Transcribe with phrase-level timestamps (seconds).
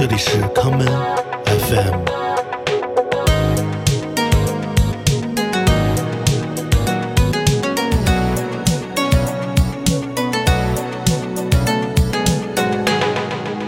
[0.00, 0.86] 这里是康门
[1.44, 2.04] FM。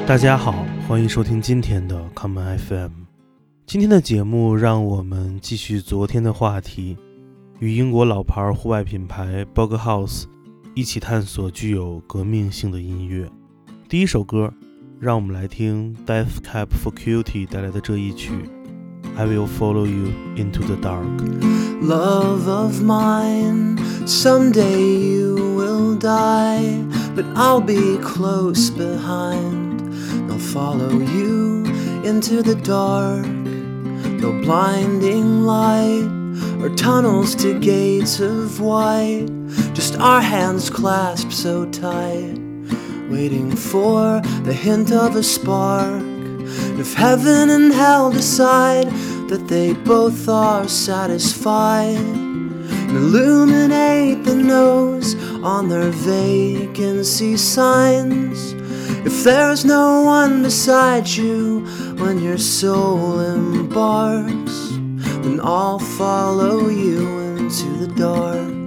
[0.07, 2.93] 大家好，欢迎收听今天的康门 FM。
[3.67, 6.97] 今天的节目，让我们继续昨天的话题，
[7.59, 10.25] 与英国老牌户外品牌 Bog House
[10.75, 13.29] 一起探索具有革命性的音乐。
[13.87, 14.51] 第一首歌，
[15.02, 18.32] 让我们来听 Death Cab for Cutie 带来的这一曲《
[19.16, 21.06] I Will Follow You Into the Dark》。
[21.82, 26.84] Love of mine, someday you will die,
[27.16, 29.82] but I'll be close behind.
[30.30, 31.66] I'll follow you
[32.04, 33.26] into the dark.
[34.20, 36.10] No blinding light
[36.60, 39.28] or tunnels to gates of white.
[39.74, 42.40] Just our hands clasped so tight,
[43.13, 46.03] waiting for the hint of a spark.
[46.81, 48.89] If heaven and hell decide
[49.29, 58.53] that they both are satisfied, and illuminate the nose on their vacancy signs.
[59.05, 61.67] If there's no one beside you
[61.99, 64.71] when your soul embarks,
[65.23, 68.62] then I'll follow you into the dark.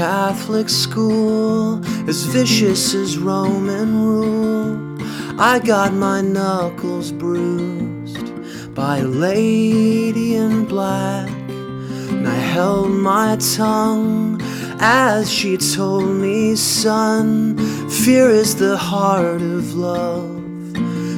[0.00, 4.96] Catholic school, as vicious as Roman rule,
[5.38, 14.40] I got my knuckles bruised by a lady in black, and I held my tongue
[14.80, 17.58] as she told me, son,
[17.90, 20.40] fear is the heart of love.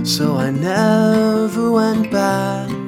[0.05, 2.81] So I never went back.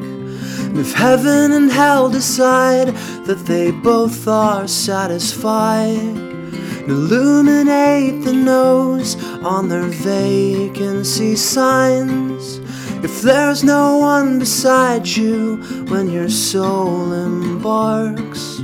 [0.77, 2.89] If heaven and hell decide
[3.27, 6.17] that they both are satisfied,
[6.89, 12.59] illuminate the nose on their vacancy signs.
[13.05, 15.59] If there's no one beside you
[15.89, 18.59] when your soul embarks,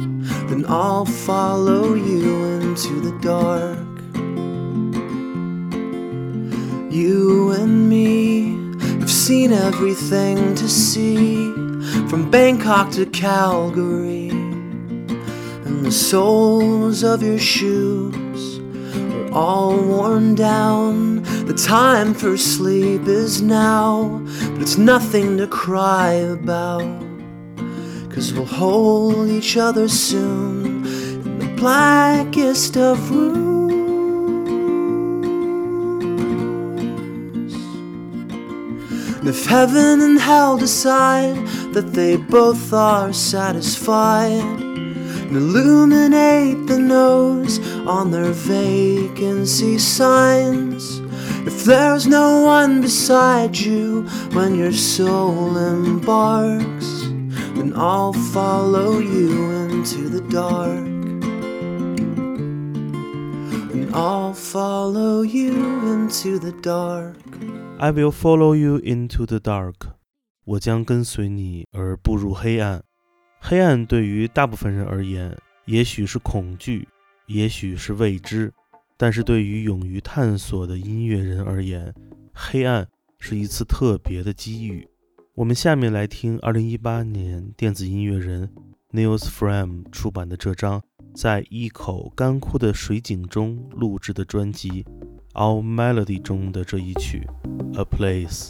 [0.48, 3.78] then I'll follow you into the dark.
[6.92, 8.56] You and me
[8.98, 11.59] have seen everything to see,
[12.08, 14.28] from Bangkok to Calgary.
[14.28, 18.58] And the soles of your shoes
[18.94, 21.22] are all worn down.
[21.46, 24.20] The time for sleep is now,
[24.52, 26.82] but it's nothing to cry about.
[28.10, 33.50] Cause we'll hold each other soon in the blackest of rooms.
[39.20, 41.36] And if heaven and hell decide
[41.72, 51.00] that they both are satisfied, and illuminate the nose on their vacancy signs.
[51.46, 57.02] If there's no one beside you when your soul embarks,
[57.54, 60.86] then I'll follow you into the dark.
[63.72, 65.52] And I'll follow you
[65.92, 67.16] into the dark.
[67.78, 69.99] I will follow you into the dark。
[70.50, 72.82] 我将跟随你而步入黑暗。
[73.38, 75.32] 黑暗对于大部分人而言，
[75.66, 76.88] 也许是恐惧，
[77.28, 78.52] 也许是未知，
[78.96, 81.94] 但是对于勇于探索的音乐人而言，
[82.34, 82.84] 黑暗
[83.20, 84.88] 是一次特别的机遇。
[85.36, 88.50] 我们下面来听2018年电子音乐人
[88.90, 90.82] Nils Fram 出版的这张
[91.14, 94.82] 在一口干枯的水井中录制的专辑
[95.34, 97.24] 《All Melody》中的这一曲
[97.80, 98.48] 《A Place》。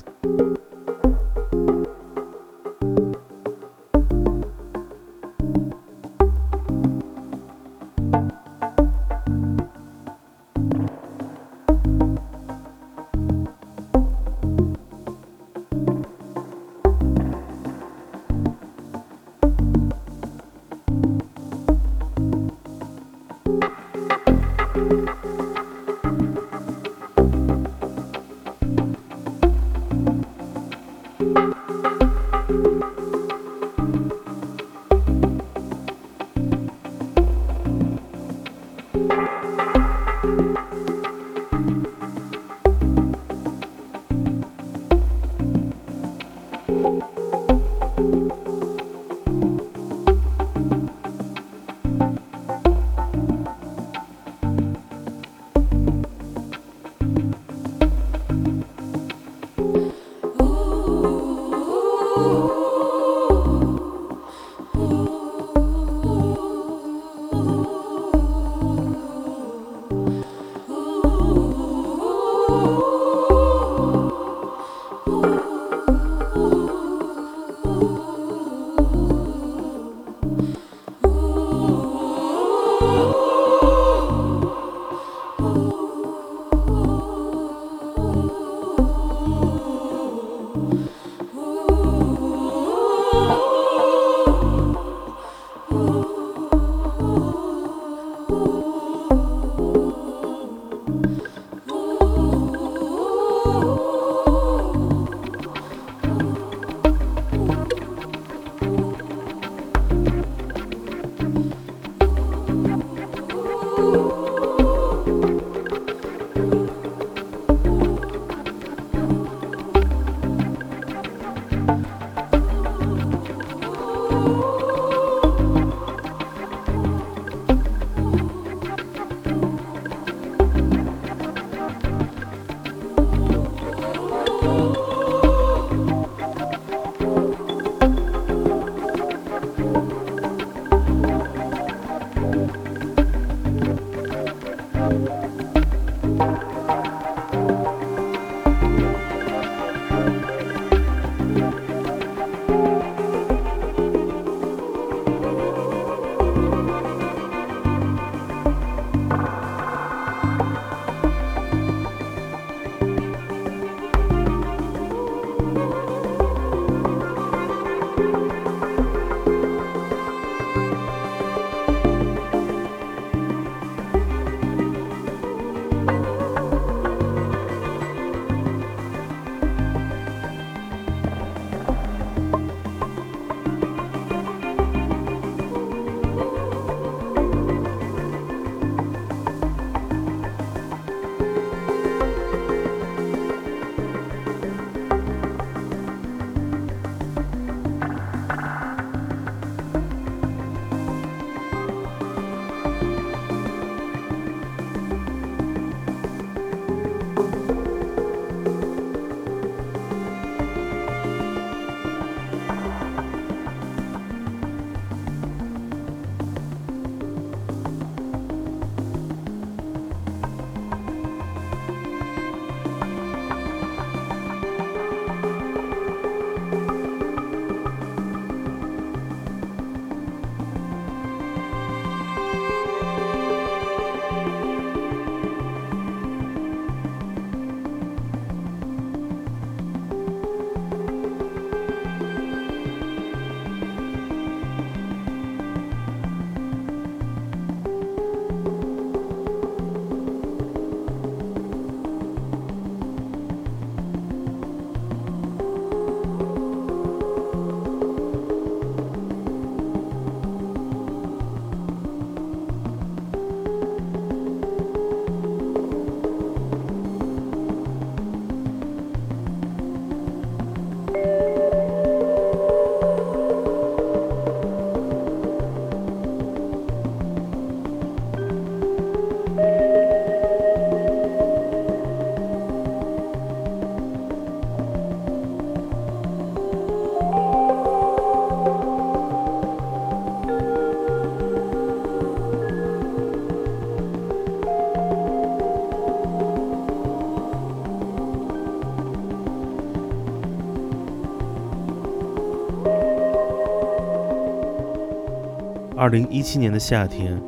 [305.81, 307.19] 二零一七年的夏天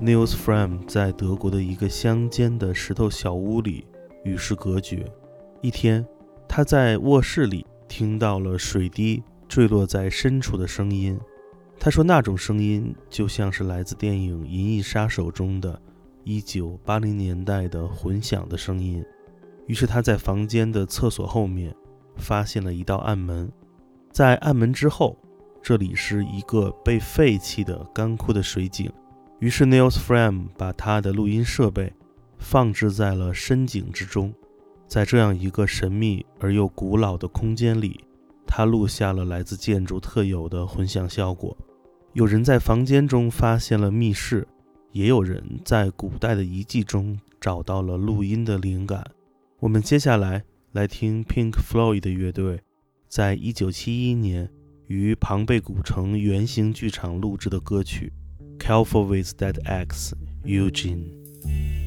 [0.00, 3.84] ，Nils Fram 在德国的一个乡间的石头小屋里
[4.22, 5.04] 与世隔绝。
[5.60, 6.06] 一天，
[6.46, 11.18] 他在卧室里听到了水滴坠落在深处的声音。
[11.80, 15.82] 他说，那种声音就像是来自电影《银翼杀手》中的
[16.22, 19.04] 一九八零年代的混响的声音。
[19.66, 21.74] 于是他在房间的厕所后面
[22.14, 23.50] 发现了一道暗门，
[24.12, 25.18] 在暗门之后。
[25.66, 28.88] 这里是一个被废弃的干枯的水井，
[29.40, 31.92] 于是 Nils Fram 把他的录音设备
[32.38, 34.32] 放置在了深井之中，
[34.86, 38.00] 在这样一个神秘而又古老的空间里，
[38.46, 41.58] 他录下了来自建筑特有的混响效果。
[42.12, 44.46] 有人在房间中发现了密室，
[44.92, 49.04] 也有人在古代的遗迹中找到了录音的灵感。
[49.58, 52.60] 我们接下来来听 Pink Floyd 的乐队
[53.08, 54.48] 在一九七一年。
[54.86, 58.12] 于庞贝古城圆形剧场录制的歌曲
[58.64, 60.16] 《Careful with That X》
[60.46, 61.85] ，Eugene。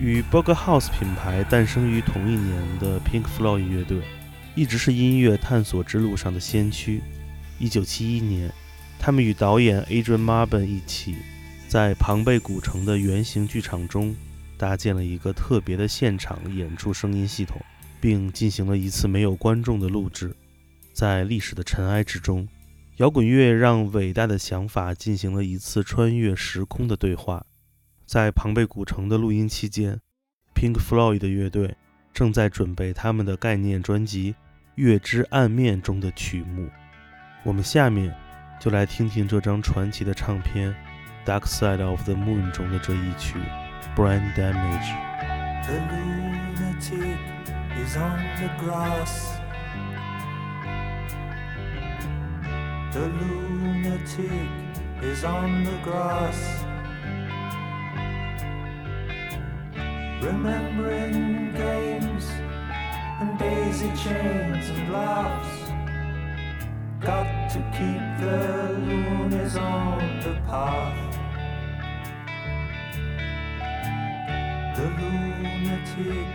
[0.00, 4.00] 与 b o g House 品牌诞生于同一年的 Pink Floyd 乐队，
[4.54, 7.02] 一直是音乐探索之路上的先驱。
[7.60, 8.50] 1971年，
[8.98, 11.16] 他们与导演 Adrian Marban 一起，
[11.68, 14.16] 在庞贝古城的圆形剧场中
[14.56, 17.60] 搭建了一个特别的现场演出声音系统，
[18.00, 20.34] 并进行了一次没有观众的录制。
[20.94, 22.48] 在历史的尘埃之中，
[22.96, 27.44] 摇滚乐让伟大的想法进行了一次穿越时空的对话。
[28.10, 30.00] 在庞贝古城的录音期间
[30.52, 31.76] ，Pink Floyd 的乐队
[32.12, 34.32] 正在准备他们的概念专辑
[34.74, 36.68] 《月之暗面》中的曲目。
[37.44, 38.12] 我们下面
[38.58, 40.74] 就来听听这张传奇的唱片
[41.24, 43.38] 《Dark Side of the Moon》中的这一曲
[43.96, 44.90] 《Brain Damage》。
[45.66, 47.16] The lunatic
[47.78, 49.38] is on the grass.
[52.90, 54.48] The lunatic
[55.00, 56.59] is on the grass.
[60.22, 62.26] Remembering games
[63.20, 65.70] and daisy chains and laughs.
[67.00, 71.16] Got to keep the loonies on the path.
[74.76, 76.28] The lunatic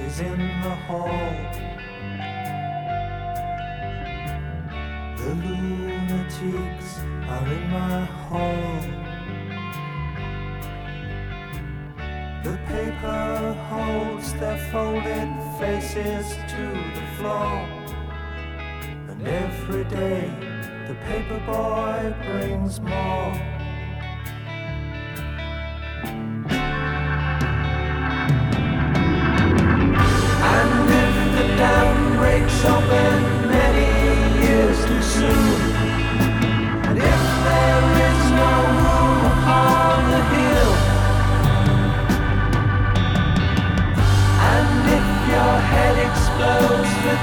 [0.00, 1.36] is in the hall.
[5.18, 9.05] The lunatics are in my hall.
[13.96, 15.28] Holds their folded
[15.58, 16.64] faces to
[16.96, 17.56] the floor.
[19.08, 20.28] And every day
[20.88, 23.32] the paper boy brings more.
[30.54, 33.18] And if the dam breaks open
[33.56, 33.88] many
[34.46, 35.55] years too soon,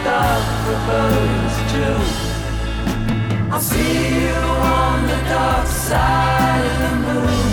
[0.04, 1.98] dark forebodings too,
[3.52, 7.53] I'll see you on the dark side of the moon.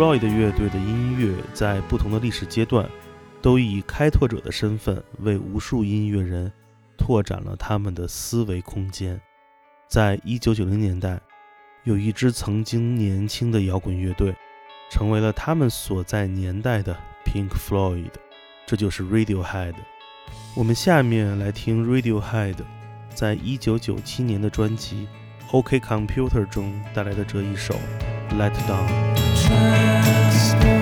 [0.00, 2.88] Floyd 乐队的音乐在不同的历史阶段，
[3.42, 6.50] 都以开拓者的身份为无数音乐人
[6.96, 9.20] 拓展了他们的思维空间。
[9.90, 11.20] 在一九九零年代，
[11.84, 14.34] 有一支曾经年轻的摇滚乐队，
[14.90, 18.12] 成为了他们所在年代的 Pink Floyd，
[18.66, 19.74] 这就是 Radiohead。
[20.56, 22.56] 我们下面来听 Radiohead
[23.14, 25.06] 在一九九七年的专辑
[25.54, 27.74] 《OK Computer》中带来的这一首
[28.38, 28.88] 《Let Down》。
[29.60, 30.79] last.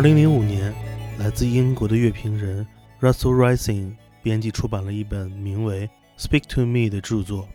[0.00, 0.74] 二零零五年，
[1.18, 2.66] 来自英国的乐评人
[3.02, 5.86] Russell Rising 编辑出版了一本名为
[6.18, 7.46] 《Speak to Me》的著作，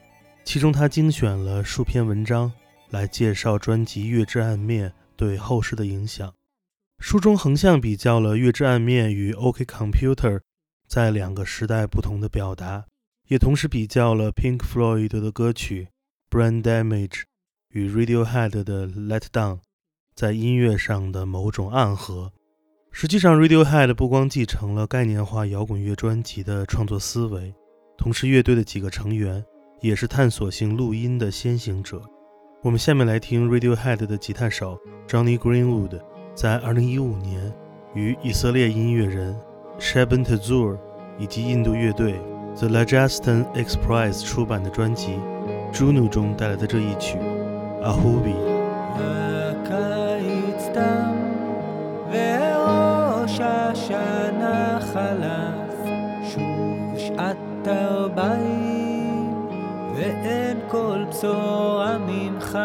[0.43, 2.53] 其中他精选了数篇文章
[2.91, 6.31] 来介绍专辑《月之暗面》对后世的影响。
[6.99, 10.39] 书中横向比较了《月之暗面》与 OK Computer
[10.87, 12.85] 在两个时代不同的表达，
[13.27, 15.87] 也同时比较了 Pink Floyd 的歌曲
[16.37, 17.09] 《Brain Damage》
[17.69, 19.55] 与 Radiohead 的《Let Down》。
[20.15, 22.31] 在音乐上的某种暗合。
[22.97, 27.53] 实际上，Radiohead 不光继承了概念化摇滚乐专辑的创作思维，
[27.97, 29.43] 同时乐队的几个成员
[29.81, 32.01] 也是探索性录音的先行者。
[32.63, 34.79] 我们下面来听 Radiohead 的吉他手
[35.09, 35.99] Johnny Greenwood
[36.33, 37.53] 在2015年
[37.93, 39.37] 与以色列音乐人
[39.77, 40.77] Shaban Tazur
[41.19, 42.13] 以及印度乐队
[42.55, 45.19] The Rajasthan Express 出版的专辑
[45.73, 47.17] 《Juno》中带来的这一曲
[47.83, 48.35] 《Ahubi》。
[53.75, 55.75] השנה חלף
[56.33, 59.47] שוב שעת ארבעים
[59.95, 62.57] ואין כל בשורה ממך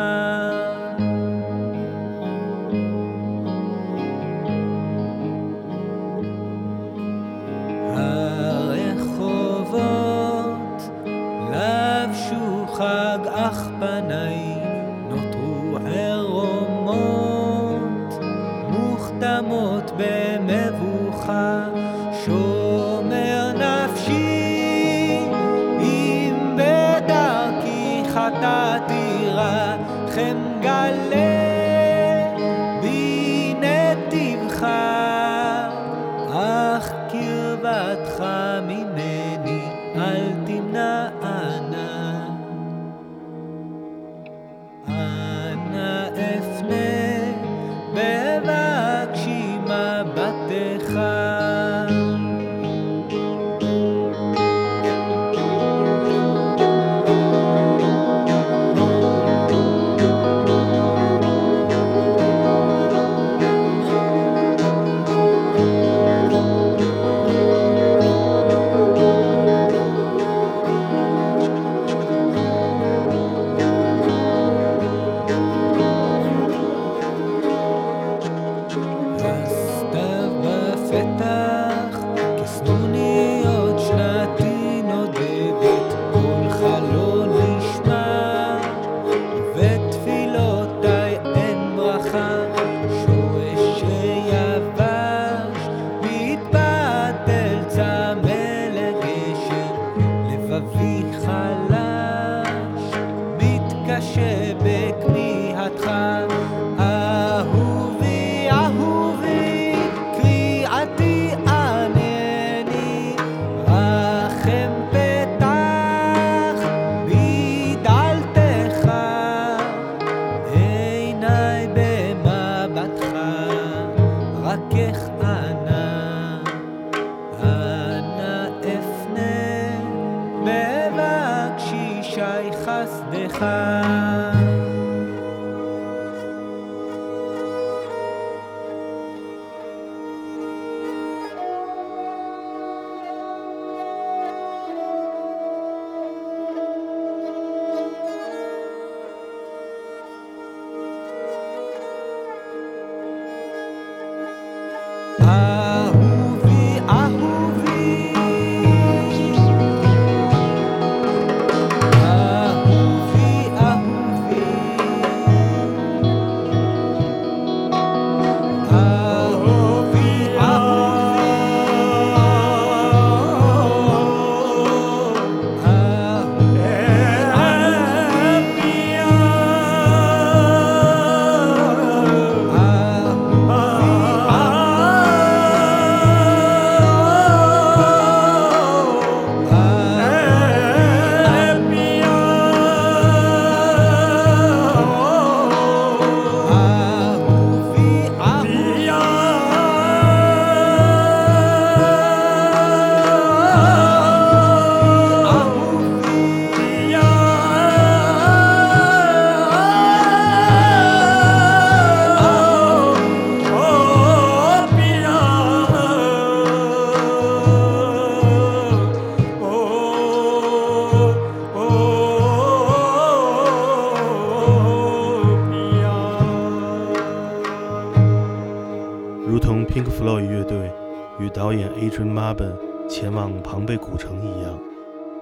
[233.70, 234.61] 贝古城一样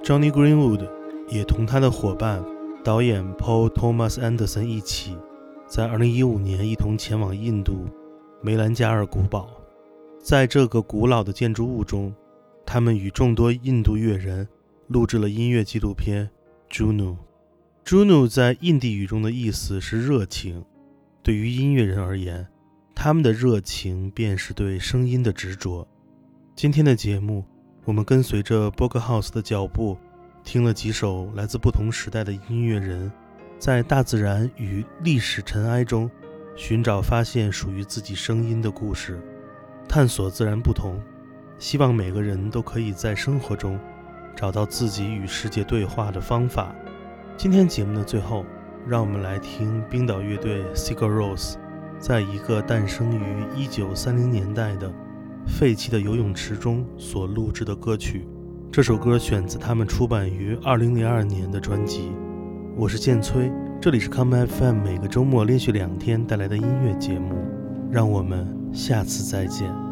[0.03, 0.89] ，Johnny Greenwood
[1.29, 2.43] 也同他的伙伴
[2.83, 5.19] 导演 Paul Thomas Anderson 一起，
[5.67, 7.85] 在2015年一同前往印度
[8.41, 9.51] 梅兰加尔古堡。
[10.19, 12.15] 在这个古老的建筑物中，
[12.65, 14.49] 他们与众多印度乐人
[14.87, 16.31] 录制了音乐纪录片
[16.75, 17.17] 《Juno》。
[17.85, 20.65] Juno 在印地语中的意思是热情。
[21.23, 22.47] 对于音乐人而言，
[22.95, 25.87] 他们的热情便是对声音的执着。
[26.57, 27.45] 今天的节目，
[27.89, 29.97] 我们跟随着 b o g House 的脚步，
[30.45, 33.11] 听了几首来自不同时代的音乐人，
[33.59, 36.11] 在大自然与历史尘埃中，
[36.55, 39.19] 寻找发现属于自己声音的故事。
[39.89, 41.01] 探索自然不同，
[41.59, 43.81] 希望每个人都可以在生活中
[44.37, 46.75] 找到自己与世界对话的方法。
[47.39, 48.45] 今天节目的最后，
[48.87, 51.55] 让我们来听冰岛乐队 Sigur Rós
[51.99, 54.93] 在一个诞生于1930年代的
[55.49, 58.29] 废弃的游泳池中所录制的歌曲。
[58.71, 62.13] 这首歌选自他们出版于二零零二年的专辑。
[62.77, 67.35] 我是剑崔，这里是 Come FM，每个周末连续两天带来的音乐节目。
[67.91, 68.57] 让我们。
[68.71, 69.88] 下次再见。